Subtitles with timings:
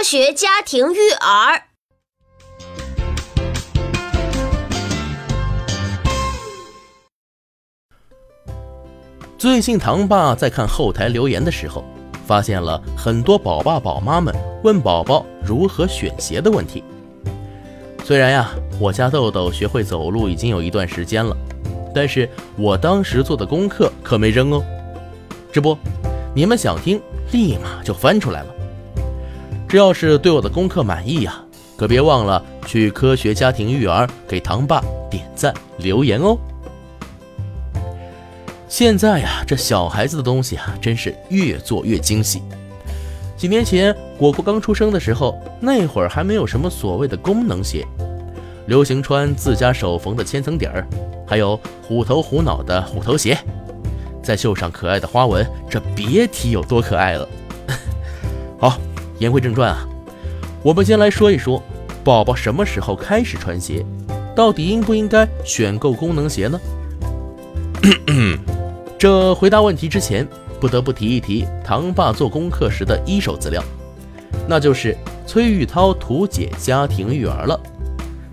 [0.00, 1.60] 科学家庭育儿。
[9.36, 11.84] 最近唐爸在看后台留言的时候，
[12.26, 14.34] 发现了很多宝爸宝妈们
[14.64, 16.82] 问宝宝如何选鞋的问题。
[18.02, 21.36] 虽然呀，我家豆豆学会走路已经有一段时间了，
[21.94, 22.26] 但是
[22.56, 24.64] 我当时做的功课可没扔哦。
[25.52, 25.76] 这不，
[26.34, 26.98] 你们想听，
[27.32, 28.54] 立马就翻出来了。
[29.70, 31.40] 这要是对我的功课满意呀，
[31.76, 36.36] 可别忘了去科学家庭育儿给唐爸点赞留言哦。
[38.66, 42.42] 现在呀，这小孩子的东西啊，真是越做越精细。
[43.36, 47.86] 几年前果果刚出生的时候，那会儿还没有什么所谓的功能鞋，
[48.66, 50.84] 流行穿自家手缝的千层底儿，
[51.24, 51.56] 还有
[51.86, 53.38] 虎头虎脑的虎头鞋，
[54.20, 57.28] 再绣上可爱的花纹，这别提有多可爱了。
[58.58, 58.76] 好。
[59.20, 59.86] 言归正传啊，
[60.62, 61.62] 我们先来说一说，
[62.02, 63.84] 宝宝什么时候开始穿鞋，
[64.34, 66.58] 到底应不应该选购功能鞋呢？
[68.98, 70.26] 这回答问题之前，
[70.58, 73.62] 不得不提一提唐爸做功课时的一手资料，
[74.48, 77.60] 那就是崔玉涛图解家庭育儿了。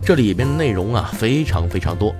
[0.01, 2.15] 这里边的内容啊非常非常多，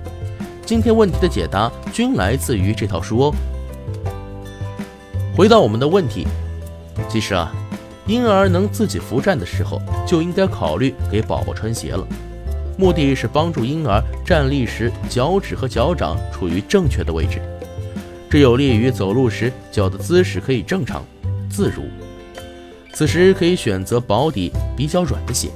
[0.66, 3.34] 今天问题的解答均来自于这套书哦。
[5.34, 6.26] 回到我们的问题，
[7.08, 7.50] 其实啊。
[8.08, 12.04] 婴儿能自己扶站的时候，就应该考虑给宝宝穿鞋了。
[12.78, 17.38] 目的是帮助婴儿站立时脚趾和脚掌处于正确的位置，
[18.30, 21.04] 这有利于走路时脚的姿势可以正常
[21.50, 21.82] 自如。
[22.94, 25.50] 此时可以选择薄底比较软的鞋。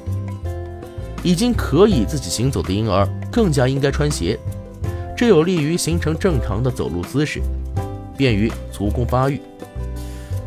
[1.23, 4.39] 已经可以自己行走的婴儿更加应该穿鞋，
[5.17, 7.41] 这有利于形成正常的走路姿势，
[8.17, 9.41] 便于足弓发育。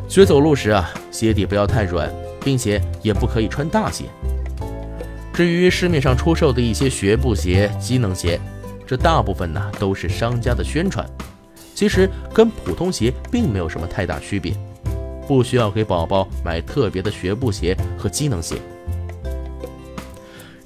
[0.08, 2.12] 学走路时啊，鞋底不要太软，
[2.44, 4.04] 并且也不可以穿大鞋。
[5.34, 8.38] 至于市面上出售的一些学步鞋、机能鞋，
[8.86, 11.10] 这大部分呢都是商家的宣传，
[11.74, 14.54] 其实跟普通鞋并没有什么太大区别，
[15.26, 18.58] 不需要给宝宝买特别的学步鞋和机能鞋。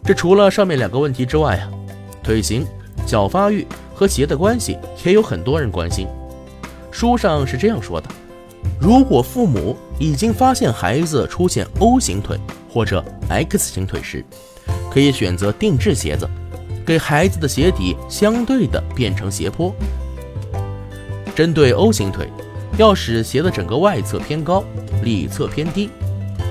[0.03, 1.69] 这除了上面两个问题之外啊，
[2.23, 2.65] 腿型、
[3.05, 6.07] 脚发育和鞋的关系也有很多人关心。
[6.89, 8.09] 书上是这样说的。
[8.79, 12.39] 如果父母已经发现孩子出现 O 型腿
[12.71, 14.23] 或者 X 型腿时，
[14.89, 16.27] 可以选择定制鞋子，
[16.85, 19.75] 给孩子的鞋底相对的变成斜坡。
[21.35, 22.29] 针对 O 型腿，
[22.77, 24.63] 要使鞋的整个外侧偏高，
[25.03, 25.89] 里侧偏低；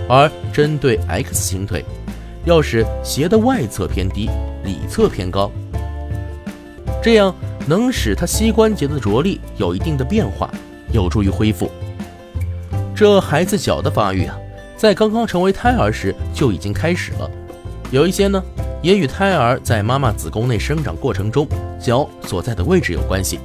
[0.06, 1.82] 而针对 X 型腿，
[2.44, 4.28] 要使鞋的外侧偏低，
[4.64, 5.50] 里侧偏高。
[7.02, 7.34] 这样
[7.66, 10.50] 能使他膝关节的着力有一定的变化，
[10.92, 11.70] 有助于恢复。
[12.98, 14.36] 这孩子脚的发育啊，
[14.76, 17.30] 在刚刚成为胎儿时就已经开始了，
[17.92, 18.42] 有一些呢，
[18.82, 21.46] 也与胎儿在妈妈子宫内生长过程中
[21.80, 23.38] 脚所在的位置有关系。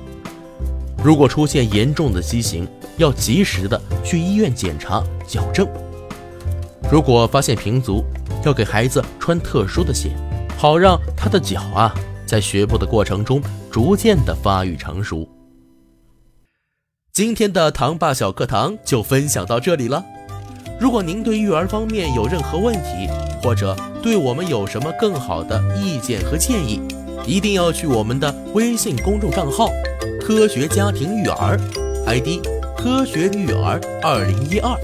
[1.03, 5.67] 如果出现严重的畸形，要及时的去医院检查矫正。
[6.91, 8.03] 如果发现平足，
[8.43, 10.09] 要给孩子穿特殊的鞋，
[10.57, 11.93] 好让他的脚啊，
[12.25, 15.29] 在学步的过程中逐渐的发育成熟。
[17.13, 20.03] 今天的糖爸小课堂就分享到这里了。
[20.79, 23.07] 如果您对育儿方面有任何问题，
[23.39, 26.81] 或者对我们有什么更好的意见和建议，
[27.23, 29.69] 一定要去我们的微信公众账号
[30.19, 31.55] “科学家庭育儿
[32.07, 32.43] ”，ID“
[32.75, 34.75] 科学育儿二零一二”，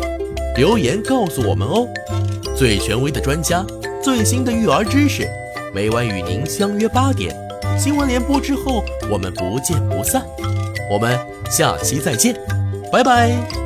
[0.56, 1.88] 留言告诉我们哦。
[2.56, 3.66] 最权威的专家，
[4.04, 5.28] 最新的育儿知识，
[5.74, 7.36] 每晚与您相约八点。
[7.76, 10.24] 新闻联播之后，我们不见不散。
[10.92, 11.39] 我们。
[11.50, 12.36] 下期再见，
[12.92, 13.59] 拜拜。